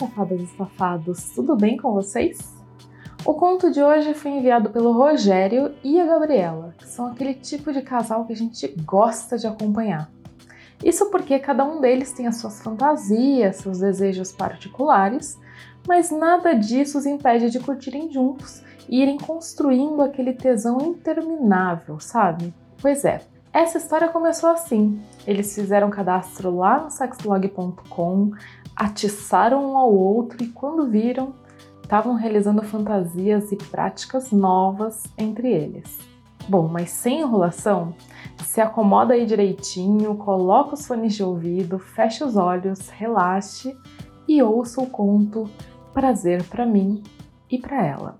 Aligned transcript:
safadas 0.00 0.40
e 0.40 0.46
safados, 0.56 1.30
tudo 1.34 1.54
bem 1.54 1.76
com 1.76 1.92
vocês? 1.92 2.54
O 3.22 3.34
conto 3.34 3.70
de 3.70 3.82
hoje 3.82 4.14
foi 4.14 4.30
enviado 4.30 4.70
pelo 4.70 4.92
Rogério 4.92 5.74
e 5.84 6.00
a 6.00 6.06
Gabriela, 6.06 6.74
que 6.78 6.88
são 6.88 7.08
aquele 7.08 7.34
tipo 7.34 7.70
de 7.70 7.82
casal 7.82 8.24
que 8.24 8.32
a 8.32 8.36
gente 8.36 8.66
gosta 8.82 9.36
de 9.36 9.46
acompanhar. 9.46 10.10
Isso 10.82 11.10
porque 11.10 11.38
cada 11.38 11.62
um 11.64 11.82
deles 11.82 12.14
tem 12.14 12.26
as 12.26 12.36
suas 12.36 12.62
fantasias, 12.62 13.56
seus 13.56 13.80
desejos 13.80 14.32
particulares, 14.32 15.38
mas 15.86 16.10
nada 16.10 16.54
disso 16.54 16.96
os 16.96 17.04
impede 17.04 17.50
de 17.50 17.60
curtirem 17.60 18.10
juntos 18.10 18.62
e 18.88 19.02
irem 19.02 19.18
construindo 19.18 20.00
aquele 20.00 20.32
tesão 20.32 20.78
interminável, 20.80 22.00
sabe? 22.00 22.54
Pois 22.80 23.04
é, 23.04 23.20
essa 23.52 23.78
história 23.78 24.08
começou 24.08 24.48
assim. 24.48 25.02
Eles 25.26 25.52
fizeram 25.54 25.90
cadastro 25.90 26.56
lá 26.56 26.84
no 26.84 26.90
sexlog.com, 26.90 28.30
atiçaram 28.80 29.72
um 29.72 29.76
ao 29.76 29.94
outro 29.94 30.42
e 30.42 30.46
quando 30.46 30.88
viram, 30.88 31.34
estavam 31.82 32.14
realizando 32.14 32.62
fantasias 32.62 33.52
e 33.52 33.56
práticas 33.56 34.32
novas 34.32 35.04
entre 35.18 35.52
eles. 35.52 35.98
Bom, 36.48 36.66
mas 36.66 36.88
sem 36.88 37.20
enrolação, 37.20 37.94
se 38.42 38.58
acomoda 38.58 39.12
aí 39.12 39.26
direitinho, 39.26 40.16
coloca 40.16 40.72
os 40.72 40.86
fones 40.86 41.14
de 41.14 41.22
ouvido, 41.22 41.78
fecha 41.78 42.24
os 42.24 42.38
olhos, 42.38 42.88
relaxe 42.88 43.76
e 44.26 44.42
ouça 44.42 44.80
o 44.80 44.86
conto 44.86 45.44
Prazer 45.92 46.42
para 46.44 46.64
mim 46.64 47.02
e 47.50 47.58
para 47.58 47.84
ela. 47.84 48.19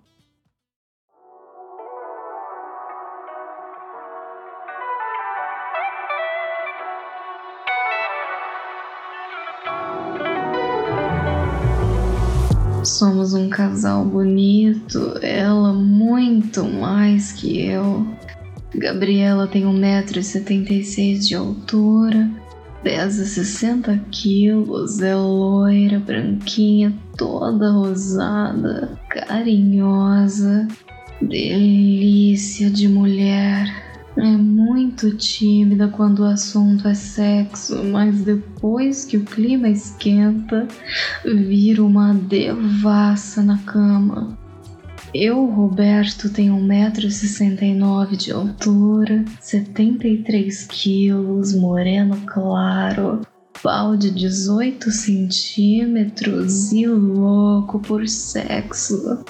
Somos 13.01 13.33
um 13.33 13.49
casal 13.49 14.05
bonito, 14.05 15.19
ela 15.23 15.73
muito 15.73 16.63
mais 16.65 17.33
que 17.33 17.59
eu. 17.59 18.07
Gabriela 18.75 19.47
tem 19.47 19.65
1,76m 19.65 21.19
de 21.19 21.35
altura, 21.35 22.31
pesa 22.83 23.25
60 23.25 23.97
quilos, 24.11 25.01
é 25.01 25.17
loira, 25.17 25.99
branquinha, 25.99 26.93
toda 27.17 27.73
rosada, 27.73 29.01
carinhosa, 29.09 30.69
delícia 31.23 32.69
de 32.69 32.87
mulher. 32.87 33.90
É 34.23 34.37
muito 34.37 35.17
tímida 35.17 35.89
quando 35.89 36.21
o 36.21 36.25
assunto 36.27 36.87
é 36.87 36.95
sexo, 36.95 37.83
mas 37.85 38.23
depois 38.23 39.07
que 39.07 39.17
o 39.17 39.25
clima 39.25 39.67
esquenta, 39.67 40.69
vira 41.25 41.83
uma 41.83 42.13
devassa 42.13 43.43
na 43.43 43.57
cama. 43.59 44.39
Eu, 45.15 45.47
Roberto, 45.47 46.29
tenho 46.29 46.55
1,69m 46.55 48.15
de 48.15 48.31
altura, 48.31 49.25
73 49.41 50.67
quilos, 50.67 51.55
moreno 51.55 52.19
claro, 52.27 53.23
pau 53.63 53.97
de 53.97 54.11
18 54.11 54.91
centímetros 54.91 56.73
e 56.73 56.87
louco 56.87 57.81
por 57.81 58.07
sexo. 58.07 59.25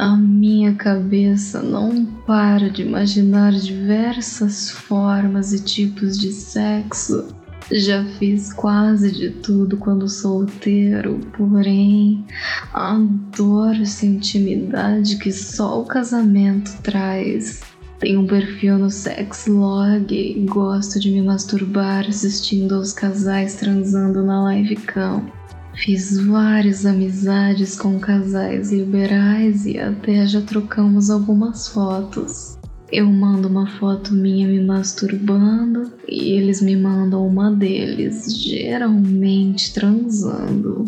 A 0.00 0.16
minha 0.16 0.76
cabeça 0.76 1.60
não 1.60 2.06
para 2.24 2.70
de 2.70 2.82
imaginar 2.82 3.50
diversas 3.50 4.70
formas 4.70 5.52
e 5.52 5.60
tipos 5.60 6.16
de 6.16 6.30
sexo. 6.30 7.34
Já 7.72 8.04
fiz 8.04 8.52
quase 8.52 9.10
de 9.10 9.30
tudo 9.30 9.76
quando 9.76 10.08
solteiro, 10.08 11.18
porém 11.36 12.24
adoro 12.72 13.82
essa 13.82 14.06
intimidade 14.06 15.16
que 15.16 15.32
só 15.32 15.82
o 15.82 15.84
casamento 15.84 16.80
traz. 16.80 17.60
Tenho 17.98 18.20
um 18.20 18.26
perfil 18.28 18.78
no 18.78 18.90
Sexlog 18.90 20.14
e 20.14 20.44
gosto 20.44 21.00
de 21.00 21.10
me 21.10 21.22
masturbar 21.22 22.06
assistindo 22.06 22.76
aos 22.76 22.92
casais 22.92 23.56
transando 23.56 24.22
na 24.22 24.54
livecam. 24.54 25.37
Fiz 25.78 26.18
várias 26.18 26.84
amizades 26.84 27.76
com 27.76 28.00
casais 28.00 28.72
liberais 28.72 29.64
e 29.64 29.78
até 29.78 30.26
já 30.26 30.40
trocamos 30.40 31.08
algumas 31.08 31.68
fotos. 31.68 32.58
Eu 32.90 33.06
mando 33.06 33.46
uma 33.46 33.68
foto 33.78 34.12
minha 34.12 34.48
me 34.48 34.60
masturbando 34.60 35.92
e 36.08 36.32
eles 36.32 36.60
me 36.60 36.74
mandam 36.74 37.24
uma 37.24 37.52
deles, 37.52 38.34
geralmente 38.42 39.72
transando. 39.72 40.84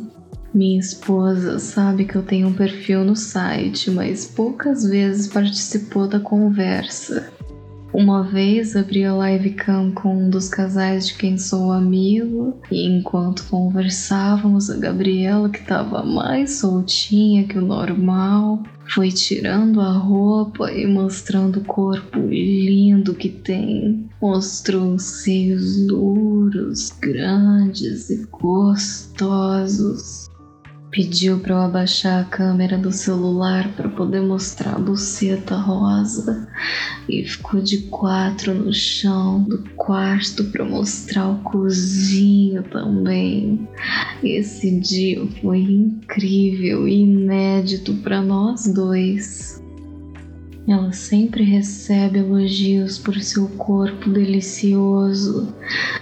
Minha 0.53 0.81
esposa 0.81 1.61
sabe 1.61 2.05
que 2.05 2.17
eu 2.17 2.23
tenho 2.23 2.49
um 2.49 2.53
perfil 2.53 3.05
no 3.05 3.15
site, 3.15 3.93
mas 3.93 4.27
poucas 4.27 4.83
vezes 4.83 5.29
participou 5.29 6.09
da 6.09 6.19
conversa. 6.19 7.33
Uma 7.93 8.23
vez 8.23 8.77
abri 8.77 9.05
a 9.05 9.13
livecam 9.13 9.91
com 9.91 10.15
um 10.15 10.31
dos 10.31 10.49
casais 10.49 11.09
de 11.09 11.15
quem 11.15 11.37
sou 11.37 11.73
amigo, 11.73 12.57
e 12.71 12.87
enquanto 12.87 13.45
conversávamos, 13.51 14.71
a 14.71 14.77
Gabriela, 14.77 15.51
que 15.51 15.59
estava 15.59 16.05
mais 16.05 16.53
soltinha 16.53 17.49
que 17.49 17.59
o 17.59 17.67
normal, 17.67 18.63
foi 18.89 19.11
tirando 19.11 19.81
a 19.81 19.91
roupa 19.91 20.71
e 20.71 20.87
mostrando 20.87 21.59
o 21.59 21.65
corpo 21.65 22.21
lindo 22.21 23.13
que 23.13 23.29
tem. 23.29 24.09
Mostrou 24.23 24.95
os 24.95 25.23
seios 25.23 25.85
duros, 25.87 26.93
grandes 27.01 28.09
e 28.09 28.25
gostosos. 28.31 30.30
Pediu 30.91 31.39
para 31.39 31.55
eu 31.55 31.59
abaixar 31.59 32.21
a 32.21 32.25
câmera 32.25 32.77
do 32.77 32.91
celular 32.91 33.73
para 33.77 33.89
poder 33.89 34.23
mostrar 34.23 34.75
a 34.75 34.79
buceta 34.79 35.55
rosa 35.55 36.49
e 37.09 37.23
ficou 37.23 37.61
de 37.61 37.83
quatro 37.83 38.53
no 38.53 38.73
chão 38.73 39.41
do 39.45 39.63
quarto 39.77 40.43
para 40.47 40.65
mostrar 40.65 41.29
o 41.29 41.39
cozinho 41.43 42.65
também. 42.65 43.69
Esse 44.21 44.81
dia 44.81 45.25
foi 45.41 45.61
incrível 45.61 46.89
e 46.89 47.03
inédito 47.03 47.95
para 47.99 48.21
nós 48.21 48.67
dois. 48.67 49.63
Ela 50.67 50.93
sempre 50.93 51.45
recebe 51.45 52.19
elogios 52.19 52.99
por 52.99 53.17
seu 53.21 53.47
corpo 53.51 54.11
delicioso 54.11 55.55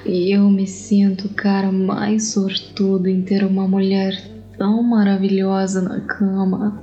e 0.07 0.35
eu 0.35 0.49
me 0.49 0.67
sinto 0.67 1.27
o 1.27 1.35
cara 1.35 1.71
mais 1.71 2.29
sortudo 2.29 3.07
em 3.07 3.21
ter 3.21 3.45
uma 3.45 3.69
mulher 3.69 4.38
tão 4.59 4.83
maravilhosa 4.83 5.81
na 5.81 6.01
cama. 6.01 6.83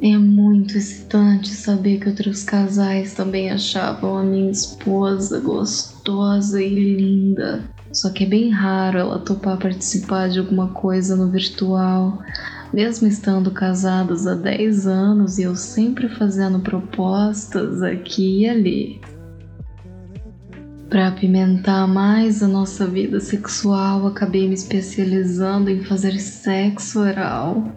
É 0.00 0.16
muito 0.16 0.78
excitante 0.78 1.48
saber 1.48 1.98
que 1.98 2.08
outros 2.08 2.42
casais 2.42 3.14
também 3.14 3.50
achavam 3.50 4.18
a 4.18 4.22
minha 4.22 4.50
esposa 4.50 5.40
gostosa 5.40 6.62
e 6.62 6.68
linda. 6.96 7.64
Só 7.92 8.10
que 8.10 8.24
é 8.24 8.26
bem 8.26 8.50
raro 8.50 8.98
ela 8.98 9.18
topar 9.18 9.58
participar 9.58 10.28
de 10.28 10.38
alguma 10.38 10.68
coisa 10.68 11.16
no 11.16 11.30
virtual, 11.30 12.22
mesmo 12.72 13.08
estando 13.08 13.50
casados 13.50 14.26
há 14.26 14.34
10 14.34 14.86
anos 14.86 15.38
e 15.38 15.42
eu 15.42 15.56
sempre 15.56 16.08
fazendo 16.08 16.60
propostas 16.60 17.82
aqui 17.82 18.42
e 18.42 18.48
ali. 18.48 19.00
Para 20.88 21.08
apimentar 21.08 21.86
mais 21.86 22.42
a 22.42 22.48
nossa 22.48 22.86
vida 22.86 23.20
sexual, 23.20 24.06
acabei 24.06 24.48
me 24.48 24.54
especializando 24.54 25.68
em 25.68 25.84
fazer 25.84 26.18
sexo 26.18 27.00
oral. 27.00 27.76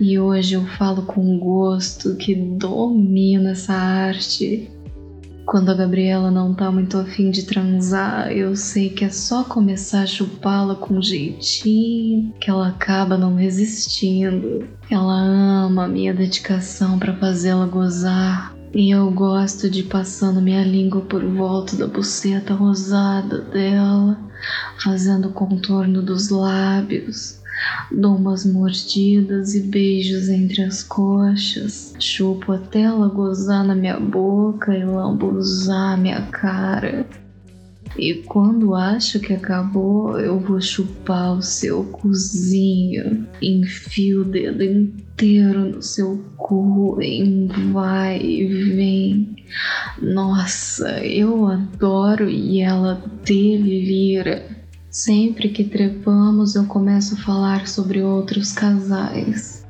E 0.00 0.16
hoje 0.16 0.54
eu 0.54 0.64
falo 0.64 1.02
com 1.02 1.40
gosto 1.40 2.14
que 2.14 2.36
domino 2.36 3.48
essa 3.48 3.72
arte. 3.72 4.70
Quando 5.44 5.70
a 5.70 5.74
Gabriela 5.74 6.30
não 6.30 6.54
tá 6.54 6.70
muito 6.70 6.96
afim 6.96 7.32
de 7.32 7.44
transar, 7.44 8.30
eu 8.30 8.54
sei 8.54 8.90
que 8.90 9.04
é 9.04 9.10
só 9.10 9.42
começar 9.42 10.02
a 10.02 10.06
chupá-la 10.06 10.76
com 10.76 11.02
jeitinho 11.02 12.32
que 12.40 12.48
ela 12.48 12.68
acaba 12.68 13.16
não 13.16 13.34
resistindo. 13.34 14.68
Ela 14.88 15.20
ama 15.20 15.84
a 15.84 15.88
minha 15.88 16.14
dedicação 16.14 16.96
para 16.96 17.16
fazê-la 17.16 17.66
gozar. 17.66 18.55
E 18.78 18.90
eu 18.90 19.10
gosto 19.10 19.70
de 19.70 19.84
passando 19.84 20.38
minha 20.38 20.62
língua 20.62 21.00
por 21.00 21.24
volta 21.24 21.74
da 21.76 21.86
buceta 21.86 22.52
rosada 22.52 23.40
dela, 23.40 24.20
fazendo 24.84 25.28
o 25.28 25.32
contorno 25.32 26.02
dos 26.02 26.28
lábios. 26.28 27.40
Dou 27.90 28.14
umas 28.16 28.44
mordidas 28.44 29.54
e 29.54 29.62
beijos 29.62 30.28
entre 30.28 30.60
as 30.60 30.82
coxas. 30.82 31.94
Chupo 31.98 32.52
até 32.52 32.82
ela 32.82 33.08
gozar 33.08 33.64
na 33.64 33.74
minha 33.74 33.98
boca 33.98 34.76
e 34.76 34.84
lambuzar 34.84 35.96
minha 35.96 36.20
cara. 36.26 37.06
E 37.98 38.22
quando 38.26 38.74
acho 38.74 39.18
que 39.20 39.32
acabou, 39.32 40.18
eu 40.20 40.38
vou 40.38 40.60
chupar 40.60 41.32
o 41.32 41.42
seu 41.42 41.84
cozinho, 41.84 43.26
enfio 43.40 44.20
o 44.20 44.24
dedo 44.24 44.62
inteiro 44.62 45.76
no 45.76 45.82
seu 45.82 46.22
cu, 46.36 47.00
em 47.00 47.46
vai 47.72 48.20
e 48.20 48.46
vem. 48.46 49.36
Nossa, 50.00 51.04
eu 51.04 51.46
adoro 51.46 52.28
e 52.28 52.60
ela 52.60 53.02
delira. 53.24 54.44
Sempre 54.90 55.48
que 55.48 55.64
trepamos, 55.64 56.54
eu 56.54 56.66
começo 56.66 57.14
a 57.14 57.18
falar 57.18 57.66
sobre 57.66 58.02
outros 58.02 58.52
casais. 58.52 59.65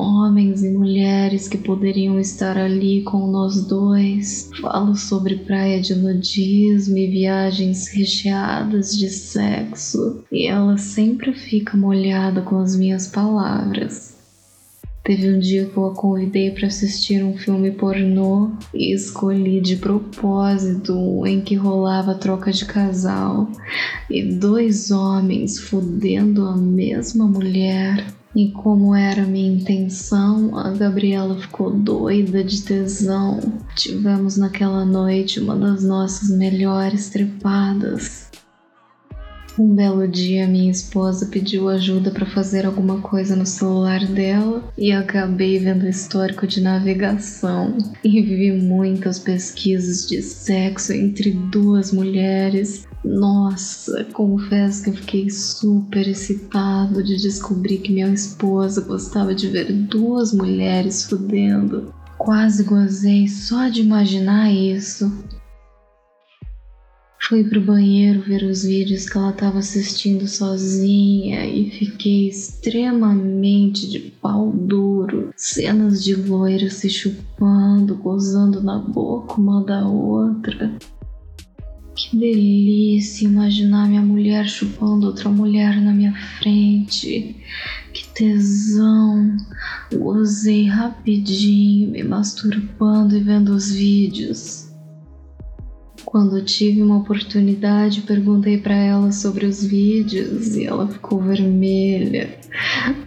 Homens 0.00 0.64
e 0.64 0.70
mulheres 0.70 1.46
que 1.46 1.58
poderiam 1.58 2.18
estar 2.18 2.56
ali 2.56 3.02
com 3.02 3.26
nós 3.26 3.66
dois. 3.66 4.48
Falo 4.58 4.96
sobre 4.96 5.36
praia 5.36 5.78
de 5.78 5.94
nudismo 5.94 6.96
e 6.96 7.06
viagens 7.06 7.86
recheadas 7.88 8.96
de 8.96 9.10
sexo, 9.10 10.24
e 10.32 10.46
ela 10.46 10.78
sempre 10.78 11.34
fica 11.34 11.76
molhada 11.76 12.40
com 12.40 12.56
as 12.56 12.74
minhas 12.74 13.08
palavras. 13.08 14.16
Teve 15.04 15.34
um 15.34 15.38
dia 15.38 15.66
que 15.66 15.76
eu 15.76 15.84
a 15.84 15.94
convidei 15.94 16.50
para 16.50 16.68
assistir 16.68 17.22
um 17.22 17.36
filme 17.36 17.70
pornô 17.70 18.52
e 18.72 18.94
escolhi 18.94 19.60
de 19.60 19.76
propósito 19.76 21.26
em 21.26 21.42
que 21.42 21.54
rolava 21.56 22.14
troca 22.14 22.50
de 22.50 22.64
casal 22.64 23.50
e 24.08 24.22
dois 24.22 24.90
homens 24.90 25.58
fudendo 25.58 26.46
a 26.46 26.56
mesma 26.56 27.26
mulher. 27.26 28.18
E 28.34 28.52
como 28.52 28.94
era 28.94 29.26
minha 29.26 29.52
intenção, 29.52 30.56
a 30.56 30.70
Gabriela 30.70 31.36
ficou 31.36 31.70
doida 31.72 32.44
de 32.44 32.62
tesão. 32.62 33.40
Tivemos 33.74 34.36
naquela 34.36 34.84
noite 34.84 35.40
uma 35.40 35.56
das 35.56 35.82
nossas 35.82 36.30
melhores 36.30 37.10
trepadas. 37.10 38.29
Um 39.60 39.74
belo 39.74 40.08
dia, 40.08 40.48
minha 40.48 40.70
esposa 40.70 41.26
pediu 41.26 41.68
ajuda 41.68 42.10
para 42.10 42.24
fazer 42.24 42.64
alguma 42.64 43.02
coisa 43.02 43.36
no 43.36 43.44
celular 43.44 44.06
dela 44.06 44.64
e 44.78 44.90
acabei 44.90 45.58
vendo 45.58 45.86
histórico 45.86 46.46
de 46.46 46.62
navegação 46.62 47.76
e 48.02 48.22
vi 48.22 48.52
muitas 48.52 49.18
pesquisas 49.18 50.08
de 50.08 50.22
sexo 50.22 50.94
entre 50.94 51.32
duas 51.32 51.92
mulheres. 51.92 52.88
Nossa, 53.04 54.02
confesso 54.14 54.84
que 54.84 54.88
eu 54.88 54.94
fiquei 54.94 55.28
super 55.28 56.08
excitado 56.08 57.02
de 57.02 57.18
descobrir 57.18 57.80
que 57.80 57.92
minha 57.92 58.08
esposa 58.08 58.80
gostava 58.80 59.34
de 59.34 59.46
ver 59.48 59.70
duas 59.70 60.32
mulheres 60.32 61.04
fudendo. 61.04 61.92
Quase 62.16 62.64
gozei 62.64 63.28
só 63.28 63.68
de 63.68 63.82
imaginar 63.82 64.50
isso. 64.50 65.12
Fui 67.30 67.44
pro 67.44 67.60
banheiro 67.60 68.22
ver 68.22 68.42
os 68.42 68.64
vídeos 68.64 69.08
que 69.08 69.16
ela 69.16 69.30
estava 69.30 69.60
assistindo 69.60 70.26
sozinha 70.26 71.46
e 71.46 71.70
fiquei 71.70 72.28
extremamente 72.28 73.88
de 73.88 74.00
pau 74.00 74.50
duro. 74.50 75.30
Cenas 75.36 76.02
de 76.02 76.16
loiras 76.16 76.72
se 76.72 76.90
chupando, 76.90 77.94
gozando 77.94 78.60
na 78.60 78.80
boca 78.80 79.40
uma 79.40 79.62
da 79.62 79.86
outra. 79.86 80.76
Que 81.94 82.16
delícia 82.16 83.26
imaginar 83.26 83.86
minha 83.86 84.02
mulher 84.02 84.48
chupando 84.48 85.06
outra 85.06 85.30
mulher 85.30 85.80
na 85.80 85.92
minha 85.92 86.14
frente. 86.40 87.36
Que 87.94 88.08
tesão. 88.12 89.36
Gozei 89.94 90.66
rapidinho, 90.66 91.92
me 91.92 92.02
masturbando 92.02 93.16
e 93.16 93.20
vendo 93.20 93.50
os 93.54 93.70
vídeos. 93.70 94.69
Quando 96.10 96.44
tive 96.44 96.82
uma 96.82 96.96
oportunidade, 96.96 98.00
perguntei 98.00 98.58
para 98.58 98.74
ela 98.74 99.12
sobre 99.12 99.46
os 99.46 99.64
vídeos 99.64 100.56
e 100.56 100.66
ela 100.66 100.88
ficou 100.88 101.22
vermelha. 101.22 102.36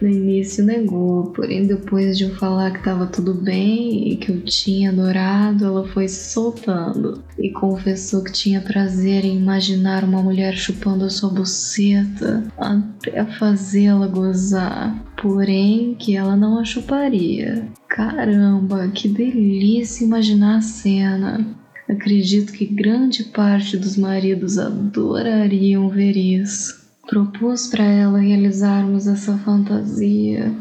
No 0.01 0.07
início 0.07 0.63
negou, 0.63 1.25
porém 1.31 1.67
depois 1.67 2.17
de 2.17 2.23
eu 2.23 2.35
falar 2.35 2.71
que 2.71 2.77
estava 2.77 3.05
tudo 3.05 3.33
bem 3.33 4.07
e 4.07 4.15
que 4.15 4.31
eu 4.31 4.39
tinha 4.39 4.89
adorado, 4.89 5.65
ela 5.65 5.85
foi 5.89 6.07
se 6.07 6.31
soltando 6.31 7.21
e 7.37 7.51
confessou 7.51 8.23
que 8.23 8.31
tinha 8.31 8.61
prazer 8.61 9.25
em 9.25 9.35
imaginar 9.35 10.05
uma 10.05 10.21
mulher 10.21 10.55
chupando 10.55 11.03
a 11.03 11.09
sua 11.09 11.29
buceta 11.29 12.41
até 12.57 13.25
fazê-la 13.37 14.07
gozar, 14.07 15.03
porém 15.21 15.93
que 15.95 16.15
ela 16.15 16.37
não 16.37 16.57
a 16.57 16.63
chuparia. 16.63 17.67
Caramba, 17.89 18.87
que 18.87 19.09
delícia 19.09 20.05
imaginar 20.05 20.59
a 20.59 20.61
cena. 20.61 21.62
Acredito 21.87 22.53
que 22.53 22.65
grande 22.65 23.25
parte 23.25 23.77
dos 23.77 23.97
maridos 23.97 24.57
adorariam 24.57 25.89
ver 25.89 26.15
isso. 26.15 26.83
Propus 27.07 27.67
para 27.67 27.83
ela 27.83 28.19
realizarmos 28.19 29.07
essa 29.07 29.37
fantasia. 29.39 30.51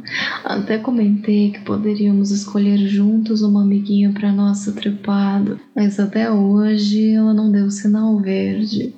Até 0.44 0.76
comentei 0.76 1.52
que 1.52 1.60
poderíamos 1.60 2.32
escolher 2.32 2.78
juntos 2.88 3.42
uma 3.42 3.62
amiguinha 3.62 4.12
para 4.12 4.32
nossa 4.32 4.72
trepada, 4.72 5.60
mas 5.74 6.00
até 6.00 6.30
hoje 6.30 7.12
ela 7.12 7.32
não 7.32 7.50
deu 7.50 7.70
sinal 7.70 8.19
verde. 8.19 8.92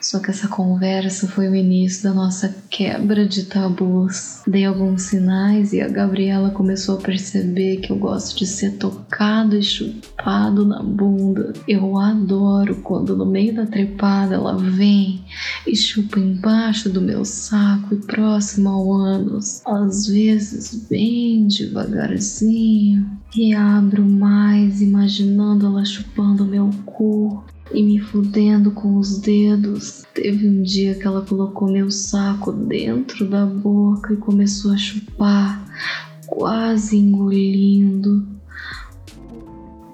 Só 0.00 0.18
que 0.18 0.30
essa 0.30 0.48
conversa 0.48 1.28
foi 1.28 1.46
o 1.48 1.54
início 1.54 2.04
da 2.04 2.14
nossa 2.14 2.54
quebra 2.70 3.26
de 3.26 3.44
tabus. 3.44 4.42
Dei 4.46 4.64
alguns 4.64 5.02
sinais 5.02 5.74
e 5.74 5.80
a 5.82 5.88
Gabriela 5.88 6.50
começou 6.50 6.96
a 6.96 7.02
perceber 7.02 7.76
que 7.78 7.92
eu 7.92 7.96
gosto 7.96 8.38
de 8.38 8.46
ser 8.46 8.78
tocado 8.78 9.56
e 9.56 9.62
chupado 9.62 10.64
na 10.64 10.82
bunda. 10.82 11.52
Eu 11.68 11.98
adoro 11.98 12.76
quando 12.76 13.14
no 13.14 13.26
meio 13.26 13.54
da 13.54 13.66
trepada 13.66 14.36
ela 14.36 14.56
vem 14.56 15.22
e 15.66 15.76
chupa 15.76 16.18
embaixo 16.18 16.88
do 16.88 17.02
meu 17.02 17.22
saco 17.24 17.94
e 17.94 17.98
próximo 17.98 18.70
ao 18.70 18.92
ânus, 18.92 19.60
às 19.66 20.06
vezes 20.06 20.86
bem 20.88 21.46
devagarzinho. 21.46 23.20
E 23.36 23.54
abro 23.54 24.04
mais, 24.04 24.80
imaginando 24.80 25.66
ela 25.66 25.84
chupando 25.84 26.46
meu 26.46 26.70
cu 26.86 27.44
e 27.72 27.82
me 27.82 28.00
fudendo 28.00 28.70
com 28.70 28.96
os 28.96 29.18
dedos. 29.18 30.04
Teve 30.14 30.48
um 30.48 30.62
dia 30.62 30.94
que 30.94 31.06
ela 31.06 31.22
colocou 31.22 31.70
meu 31.70 31.90
saco 31.90 32.52
dentro 32.52 33.28
da 33.28 33.46
boca 33.46 34.12
e 34.12 34.16
começou 34.16 34.72
a 34.72 34.76
chupar, 34.76 35.64
quase 36.26 36.96
engolindo. 36.96 38.26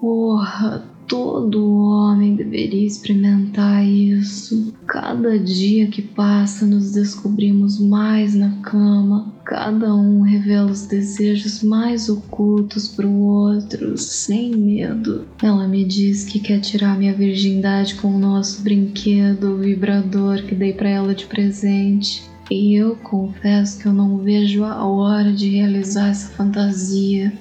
Porra, 0.00 0.84
todo 1.06 1.80
homem 1.80 2.34
deveria 2.34 2.86
experimentar 2.86 3.84
isso. 3.84 4.74
Cada 4.86 5.38
dia 5.38 5.86
que 5.86 6.02
passa, 6.02 6.66
nos 6.66 6.92
descobrimos 6.92 7.80
mais 7.80 8.34
na 8.34 8.50
cama. 8.62 9.32
Cada 9.44 9.94
um 9.94 10.22
revela 10.22 10.70
os 10.70 10.86
desejos 10.86 11.62
mais 11.62 12.08
ocultos 12.08 12.88
para 12.88 13.06
o 13.06 13.20
outro, 13.20 13.96
sem 13.96 14.50
medo. 14.56 15.24
Ela 15.42 15.68
me 15.68 15.84
diz 15.84 16.24
que 16.24 16.40
quer 16.40 16.60
tirar 16.60 16.98
minha 16.98 17.14
virgindade 17.14 17.94
com 17.94 18.08
o 18.08 18.18
nosso 18.18 18.62
brinquedo, 18.62 19.54
o 19.54 19.58
vibrador 19.58 20.42
que 20.42 20.54
dei 20.54 20.72
para 20.72 20.88
ela 20.88 21.14
de 21.14 21.26
presente. 21.26 22.24
E 22.50 22.74
eu 22.74 22.96
confesso 22.96 23.80
que 23.80 23.86
eu 23.86 23.92
não 23.92 24.18
vejo 24.18 24.62
a 24.64 24.84
hora 24.84 25.32
de 25.32 25.48
realizar 25.50 26.08
essa 26.08 26.28
fantasia. 26.30 27.32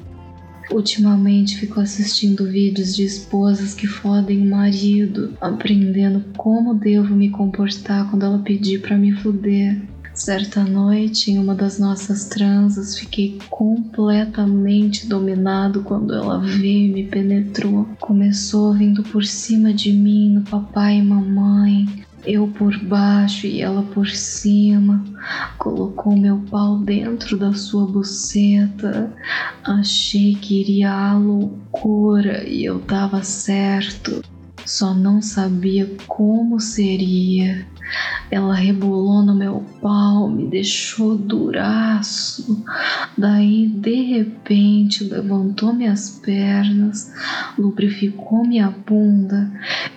Ultimamente 0.72 1.58
fico 1.58 1.80
assistindo 1.80 2.50
vídeos 2.50 2.96
de 2.96 3.04
esposas 3.04 3.74
que 3.74 3.88
fodem 3.88 4.42
o 4.42 4.50
marido, 4.50 5.34
aprendendo 5.40 6.24
como 6.36 6.74
devo 6.74 7.16
me 7.16 7.30
comportar 7.30 8.10
quando 8.10 8.26
ela 8.26 8.40
pedir 8.40 8.82
para 8.82 8.98
me 8.98 9.12
fuder. 9.12 9.82
Certa 10.16 10.64
noite, 10.64 11.30
em 11.30 11.38
uma 11.38 11.54
das 11.54 11.78
nossas 11.78 12.26
transas, 12.30 12.98
fiquei 12.98 13.38
completamente 13.50 15.08
dominado 15.08 15.84
quando 15.84 16.14
ela 16.14 16.40
veio 16.40 16.90
e 16.90 16.94
me 16.94 17.04
penetrou. 17.04 17.86
Começou 18.00 18.74
vindo 18.74 19.04
por 19.04 19.26
cima 19.26 19.74
de 19.74 19.92
mim, 19.92 20.36
no 20.36 20.42
papai 20.44 21.00
e 21.00 21.02
mamãe, 21.02 21.86
eu 22.26 22.48
por 22.48 22.78
baixo 22.80 23.48
e 23.48 23.62
ela 23.62 23.84
por 23.84 24.08
cima. 24.10 25.04
Colocou 25.58 26.16
meu 26.18 26.38
pau 26.50 26.78
dentro 26.78 27.38
da 27.38 27.54
sua 27.54 27.86
buceta. 27.86 29.14
Achei 29.64 30.36
que 30.36 30.62
iria 30.62 30.92
à 30.92 31.18
loucura 31.18 32.48
e 32.48 32.66
eu 32.66 32.80
tava 32.80 33.24
certo. 33.24 34.22
Só 34.66 34.94
não 34.94 35.22
sabia 35.22 35.90
como 36.08 36.60
seria. 36.60 37.68
Ela 38.32 38.56
rebolou 38.56 39.22
no 39.22 39.36
meu 39.36 39.64
pau, 39.80 40.28
me 40.28 40.48
deixou 40.48 41.16
duraço. 41.16 42.66
Daí, 43.16 43.68
de 43.68 44.02
repente, 44.02 45.04
levantou 45.04 45.72
minhas 45.72 46.10
pernas, 46.10 47.14
lubrificou 47.58 48.44
minha 48.44 48.72
bunda 48.72 49.52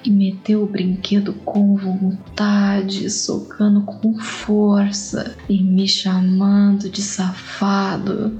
e 0.04 0.10
meteu 0.10 0.62
o 0.62 0.68
brinquedo 0.68 1.32
com 1.32 1.74
vontade, 1.76 3.08
socando 3.10 3.80
com 3.82 4.18
força 4.18 5.34
e 5.48 5.62
me 5.62 5.88
chamando 5.88 6.90
de 6.90 7.00
safado. 7.00 8.38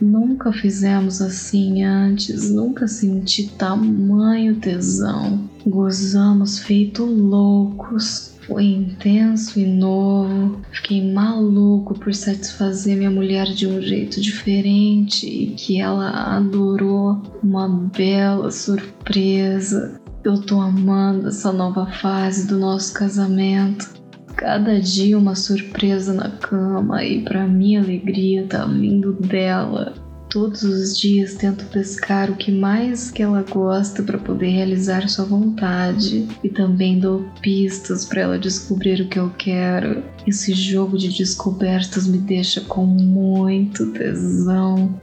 Nunca 0.00 0.52
fizemos 0.52 1.20
assim 1.20 1.82
antes, 1.82 2.50
nunca 2.52 2.86
senti 2.86 3.48
tamanho 3.48 4.56
tesão. 4.56 5.55
Gozamos 5.66 6.60
feito 6.60 7.04
loucos. 7.04 8.36
Foi 8.46 8.64
intenso 8.64 9.58
e 9.58 9.66
novo. 9.66 10.60
Fiquei 10.70 11.12
maluco 11.12 11.98
por 11.98 12.14
satisfazer 12.14 12.96
minha 12.96 13.10
mulher 13.10 13.46
de 13.46 13.66
um 13.66 13.82
jeito 13.82 14.20
diferente 14.20 15.26
e 15.26 15.56
que 15.56 15.80
ela 15.80 16.36
adorou. 16.36 17.20
Uma 17.42 17.68
bela 17.68 18.48
surpresa. 18.52 20.00
Eu 20.22 20.40
tô 20.40 20.60
amando 20.60 21.28
essa 21.28 21.52
nova 21.52 21.86
fase 21.86 22.46
do 22.46 22.56
nosso 22.56 22.94
casamento. 22.94 23.92
Cada 24.36 24.78
dia 24.78 25.18
uma 25.18 25.34
surpresa 25.34 26.12
na 26.12 26.30
cama 26.30 27.02
e 27.02 27.22
para 27.22 27.44
minha 27.44 27.80
alegria 27.80 28.46
tá 28.46 28.64
vindo 28.66 29.14
dela. 29.14 30.05
Todos 30.28 30.64
os 30.64 30.98
dias 30.98 31.34
tento 31.34 31.64
pescar 31.66 32.30
o 32.30 32.36
que 32.36 32.50
mais 32.50 33.10
que 33.10 33.22
ela 33.22 33.42
gosta 33.42 34.02
para 34.02 34.18
poder 34.18 34.48
realizar 34.48 35.08
sua 35.08 35.24
vontade 35.24 36.28
e 36.42 36.48
também 36.48 36.98
dou 36.98 37.24
pistas 37.40 38.04
para 38.04 38.22
ela 38.22 38.38
descobrir 38.38 39.00
o 39.00 39.08
que 39.08 39.18
eu 39.18 39.30
quero. 39.38 40.02
Esse 40.26 40.52
jogo 40.52 40.98
de 40.98 41.16
descobertas 41.16 42.06
me 42.06 42.18
deixa 42.18 42.60
com 42.62 42.84
muito 42.84 43.92
tesão. 43.92 45.00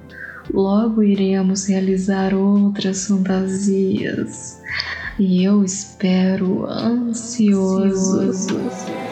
Logo 0.54 1.02
iremos 1.02 1.68
realizar 1.68 2.34
outras 2.34 3.08
fantasias. 3.08 4.62
E 5.18 5.44
eu 5.44 5.64
espero 5.64 6.66
ansioso. 6.66 8.20
ansioso. 8.20 9.03